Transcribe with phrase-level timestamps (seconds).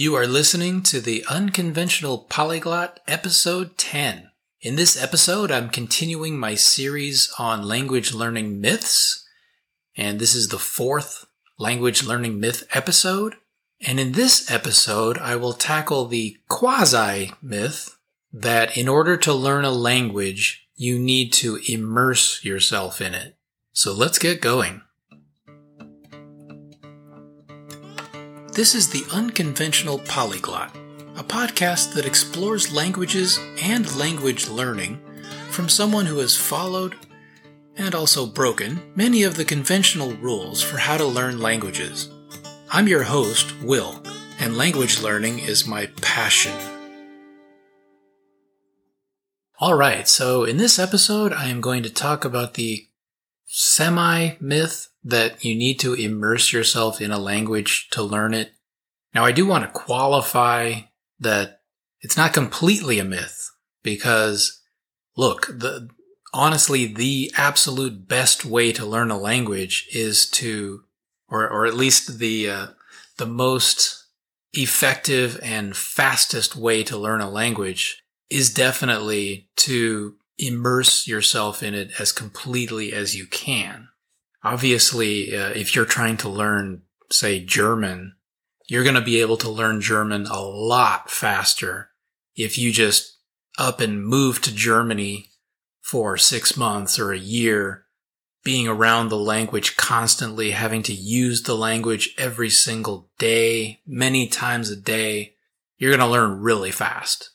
[0.00, 4.30] You are listening to the Unconventional Polyglot, Episode 10.
[4.62, 9.28] In this episode, I'm continuing my series on language learning myths,
[9.94, 11.26] and this is the fourth
[11.58, 13.34] language learning myth episode.
[13.86, 17.98] And in this episode, I will tackle the quasi myth
[18.32, 23.36] that in order to learn a language, you need to immerse yourself in it.
[23.74, 24.80] So let's get going.
[28.52, 30.74] This is the Unconventional Polyglot,
[31.14, 35.00] a podcast that explores languages and language learning
[35.50, 36.96] from someone who has followed
[37.76, 42.10] and also broken many of the conventional rules for how to learn languages.
[42.72, 44.02] I'm your host, Will,
[44.40, 46.52] and language learning is my passion.
[49.62, 52.88] Alright, so in this episode, I am going to talk about the
[53.46, 58.52] semi myth that you need to immerse yourself in a language to learn it.
[59.14, 60.80] Now, I do want to qualify
[61.18, 61.60] that
[62.00, 63.50] it's not completely a myth
[63.82, 64.60] because
[65.16, 65.88] look, the,
[66.32, 70.84] honestly, the absolute best way to learn a language is to,
[71.28, 72.66] or, or at least the, uh,
[73.18, 74.06] the most
[74.52, 81.92] effective and fastest way to learn a language is definitely to immerse yourself in it
[82.00, 83.89] as completely as you can.
[84.42, 88.14] Obviously, uh, if you're trying to learn, say, German,
[88.66, 91.90] you're going to be able to learn German a lot faster
[92.36, 93.18] if you just
[93.58, 95.30] up and move to Germany
[95.82, 97.84] for six months or a year,
[98.42, 104.70] being around the language constantly, having to use the language every single day, many times
[104.70, 105.34] a day,
[105.76, 107.30] you're going to learn really fast.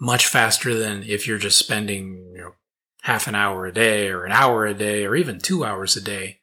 [0.00, 2.54] Much faster than if you're just spending, you know,
[3.02, 6.00] half an hour a day or an hour a day or even two hours a
[6.00, 6.39] day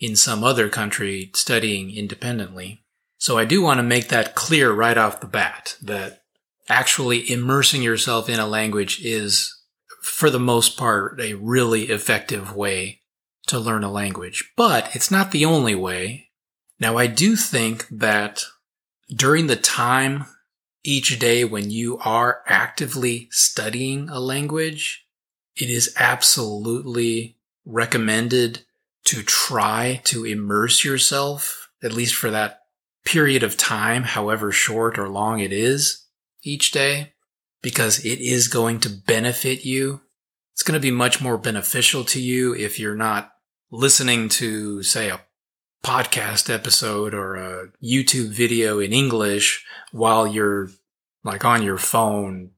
[0.00, 2.82] in some other country studying independently.
[3.18, 6.22] So I do want to make that clear right off the bat that
[6.68, 9.54] actually immersing yourself in a language is,
[10.02, 13.02] for the most part, a really effective way
[13.46, 14.52] to learn a language.
[14.56, 16.30] But it's not the only way.
[16.78, 18.42] Now I do think that
[19.14, 20.24] during the time
[20.82, 25.06] each day when you are actively studying a language,
[25.56, 27.36] it is absolutely
[27.66, 28.64] recommended
[29.04, 32.60] to try to immerse yourself, at least for that
[33.04, 36.06] period of time, however short or long it is
[36.42, 37.12] each day,
[37.62, 40.00] because it is going to benefit you.
[40.52, 43.32] It's going to be much more beneficial to you if you're not
[43.70, 45.20] listening to, say, a
[45.82, 50.68] podcast episode or a YouTube video in English while you're
[51.24, 52.50] like on your phone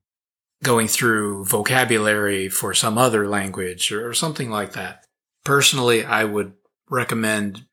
[0.62, 5.04] going through vocabulary for some other language or something like that.
[5.44, 6.52] Personally, I would
[6.88, 7.66] recommend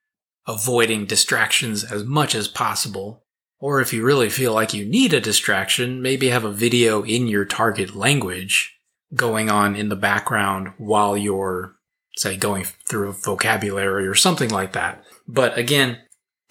[0.47, 3.23] avoiding distractions as much as possible.
[3.59, 7.27] Or if you really feel like you need a distraction, maybe have a video in
[7.27, 8.77] your target language
[9.13, 11.75] going on in the background while you're,
[12.15, 15.03] say, going through vocabulary or something like that.
[15.27, 15.99] But again,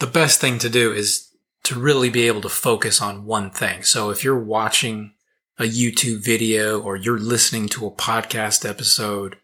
[0.00, 1.32] the best thing to do is
[1.64, 3.82] to really be able to focus on one thing.
[3.82, 5.14] So if you're watching
[5.58, 9.38] a YouTube video or you're listening to a podcast episode,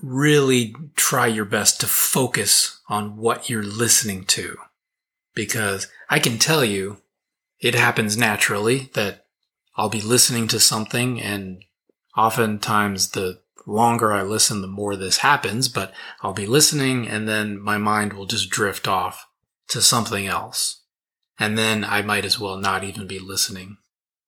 [0.00, 4.56] really try your best to focus on what you're listening to.
[5.34, 6.98] Because I can tell you,
[7.60, 9.26] it happens naturally that
[9.76, 11.62] I'll be listening to something and
[12.16, 15.92] oftentimes the longer I listen, the more this happens, but
[16.22, 19.26] I'll be listening and then my mind will just drift off
[19.68, 20.82] to something else.
[21.38, 23.76] And then I might as well not even be listening.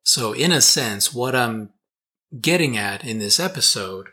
[0.03, 1.71] So in a sense, what I'm
[2.41, 4.09] getting at in this episode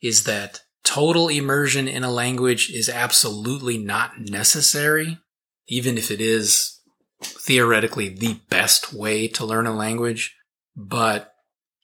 [0.00, 5.18] is that total immersion in a language is absolutely not necessary,
[5.68, 6.80] even if it is
[7.22, 10.36] theoretically the best way to learn a language.
[10.76, 11.32] But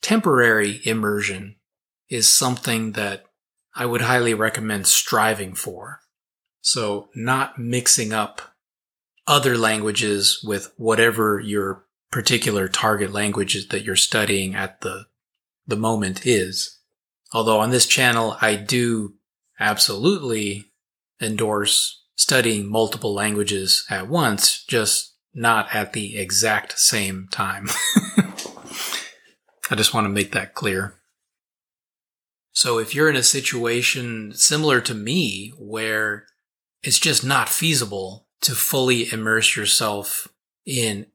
[0.02, 1.56] temporary immersion
[2.08, 3.24] is something that
[3.74, 6.00] I would highly recommend striving for.
[6.60, 8.42] So not mixing up
[9.26, 15.06] other languages with whatever your particular target language that you're studying at the,
[15.66, 16.77] the moment is.
[17.32, 19.14] Although on this channel, I do
[19.60, 20.72] absolutely
[21.20, 27.68] endorse studying multiple languages at once, just not at the exact same time.
[29.70, 30.94] I just want to make that clear.
[32.52, 36.26] So if you're in a situation similar to me where
[36.82, 40.28] it's just not feasible to fully immerse yourself
[40.66, 41.06] in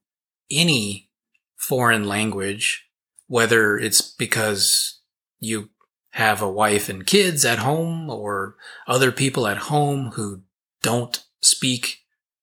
[0.50, 1.10] any
[1.56, 2.86] foreign language,
[3.26, 5.00] whether it's because
[5.38, 5.70] you
[6.14, 8.54] have a wife and kids at home or
[8.86, 10.42] other people at home who
[10.80, 11.98] don't speak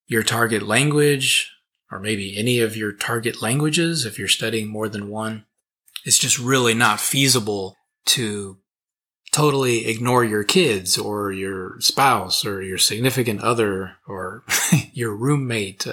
[0.07, 1.50] your target language
[1.89, 5.45] or maybe any of your target languages if you're studying more than one.
[6.03, 7.77] It's just really not feasible
[8.07, 8.57] to
[9.31, 14.44] totally ignore your kids or your spouse or your significant other or
[14.91, 15.88] your roommate.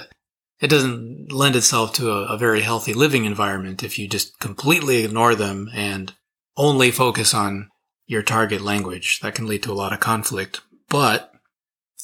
[0.59, 5.05] It doesn't lend itself to a, a, very healthy living environment if you just completely
[5.05, 6.13] ignore them and
[6.59, 7.69] only focus on
[8.05, 9.21] your target language.
[9.21, 10.61] That can lead to a lot of conflict.
[10.89, 11.31] But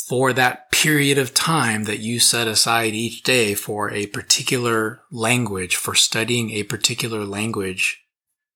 [0.07, 5.75] for that period of time that you set aside each day for a particular language,
[5.75, 8.02] for studying a particular language,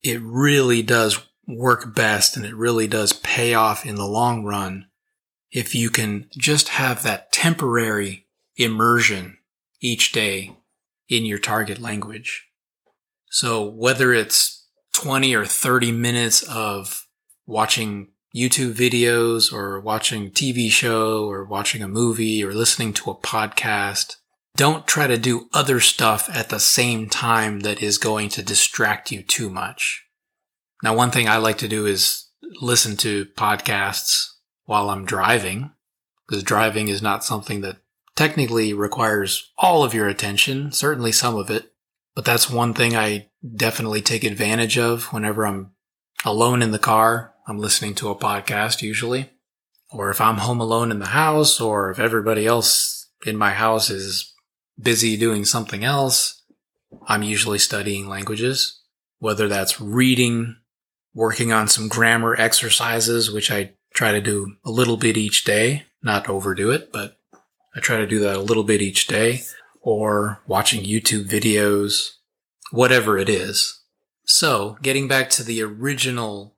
[0.02, 4.86] it really does work best and it really does pay off in the long run
[5.52, 9.38] if you can just have that temporary immersion
[9.82, 10.56] each day
[11.10, 12.48] in your target language.
[13.32, 14.59] So whether it's
[15.02, 17.08] 20 or 30 minutes of
[17.48, 23.16] watching YouTube videos or watching TV show or watching a movie or listening to a
[23.16, 24.18] podcast,
[24.58, 29.10] don't try to do other stuff at the same time that is going to distract
[29.10, 30.04] you too much.
[30.84, 32.28] Now, one thing I like to do is
[32.60, 34.28] listen to podcasts
[34.66, 35.72] while I'm driving,
[36.28, 37.78] because driving is not something that
[38.18, 41.72] technically requires all of your attention, certainly some of it.
[42.16, 45.72] But that's one thing I definitely take advantage of whenever I'm
[46.26, 47.34] alone in the car.
[47.48, 49.30] I'm listening to a podcast usually.
[49.92, 53.90] Or if I'm home alone in the house, or if everybody else in my house
[53.90, 54.34] is
[54.80, 56.44] busy doing something else,
[57.08, 58.82] I'm usually studying languages,
[59.18, 60.58] whether that's reading
[61.14, 65.86] working on some grammar exercises, which I try to do a little bit each day,
[66.04, 67.18] not overdo it, but
[67.76, 69.42] I try to do that a little bit each day,
[69.82, 72.12] or watching YouTube videos,
[72.72, 73.82] whatever it is.
[74.26, 76.56] So, getting back to the original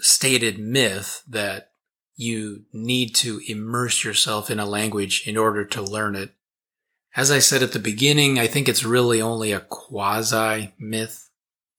[0.00, 1.70] stated myth that
[2.16, 6.30] you need to immerse yourself in a language in order to learn it.
[7.14, 11.30] As I said at the beginning, I think it's really only a quasi myth.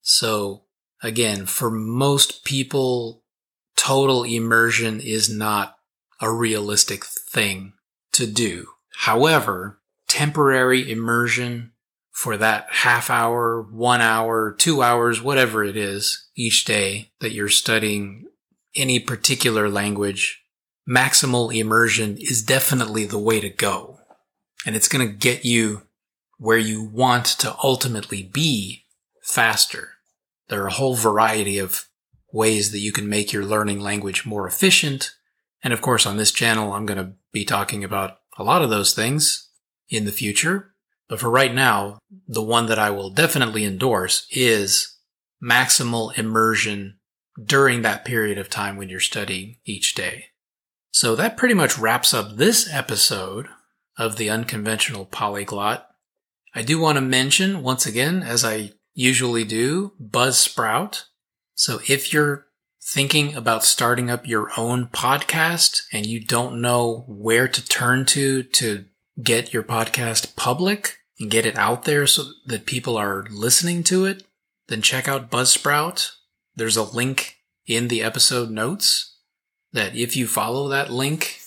[0.02, 0.64] So
[1.02, 3.24] again, for most people,
[3.76, 5.78] total immersion is not
[6.22, 7.74] a realistic thing
[8.14, 8.68] to do.
[9.00, 11.74] However, temporary immersion
[12.18, 17.48] for that half hour, one hour, two hours, whatever it is each day that you're
[17.48, 18.26] studying
[18.76, 20.44] any particular language,
[20.90, 24.00] maximal immersion is definitely the way to go.
[24.66, 25.84] And it's going to get you
[26.40, 28.86] where you want to ultimately be
[29.22, 29.90] faster.
[30.48, 31.86] There are a whole variety of
[32.34, 35.12] ways that you can make your learning language more efficient.
[35.62, 38.72] And of course, on this channel, I'm going to be talking about a lot of
[38.72, 39.50] those things
[39.88, 40.74] in the future.
[41.10, 44.98] But for right now, the one that I will definitely endorse is
[45.42, 47.00] maximal immersion
[47.42, 50.26] during that period of time when you're studying each day.
[50.92, 53.48] So that pretty much wraps up this episode
[53.98, 55.88] of the unconventional polyglot.
[56.56, 61.04] I do want to mention once again, as I usually do Buzzsprout.
[61.54, 62.48] So if you're
[62.82, 68.44] thinking about starting up your own podcast and you don't know where to turn to
[68.44, 68.86] to
[69.22, 74.06] get your podcast public and get it out there so that people are listening to
[74.06, 74.24] it,
[74.68, 76.12] then check out Buzzsprout.
[76.56, 79.16] There's a link in the episode notes
[79.74, 81.40] that if you follow that link,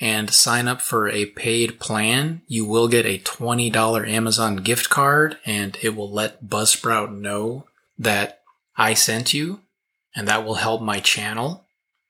[0.00, 5.38] and sign up for a paid plan, you will get a $20 Amazon gift card
[5.46, 7.66] and it will let Buzzsprout know
[7.98, 8.42] that
[8.76, 9.60] I sent you
[10.14, 11.64] and that will help my channel.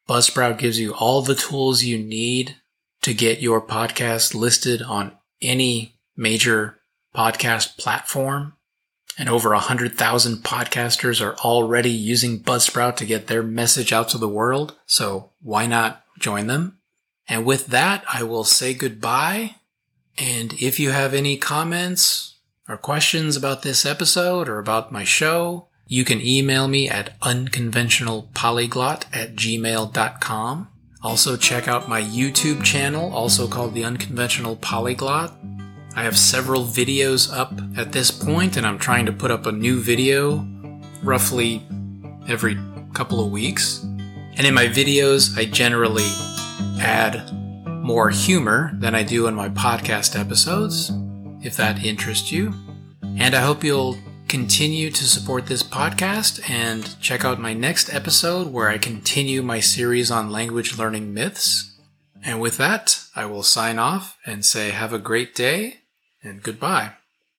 [0.08, 2.56] Buzzsprout gives you all the tools you need
[3.04, 6.80] to get your podcast listed on any major
[7.14, 8.54] podcast platform.
[9.18, 14.28] And over 100,000 podcasters are already using Buzzsprout to get their message out to the
[14.28, 14.74] world.
[14.86, 16.78] So why not join them?
[17.28, 19.56] And with that, I will say goodbye.
[20.16, 25.68] And if you have any comments or questions about this episode or about my show,
[25.86, 30.68] you can email me at unconventionalpolyglot at gmail.com.
[31.04, 35.36] Also, check out my YouTube channel, also called The Unconventional Polyglot.
[35.94, 39.52] I have several videos up at this point, and I'm trying to put up a
[39.52, 40.48] new video
[41.02, 41.62] roughly
[42.26, 42.58] every
[42.94, 43.82] couple of weeks.
[43.82, 46.10] And in my videos, I generally
[46.80, 47.30] add
[47.82, 50.90] more humor than I do in my podcast episodes,
[51.42, 52.54] if that interests you.
[53.18, 58.52] And I hope you'll continue to support this podcast and check out my next episode
[58.52, 61.76] where I continue my series on language learning myths.
[62.24, 65.80] And with that, I will sign off and say have a great day
[66.22, 66.92] and goodbye.